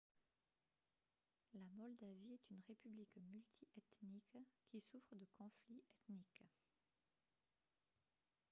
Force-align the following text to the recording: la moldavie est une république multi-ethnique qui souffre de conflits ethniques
la 1.53 1.59
moldavie 1.77 2.33
est 2.33 2.49
une 2.49 2.61
république 2.67 3.15
multi-ethnique 3.31 4.41
qui 4.71 4.81
souffre 4.81 5.15
de 5.15 5.27
conflits 5.37 5.83
ethniques 6.09 6.41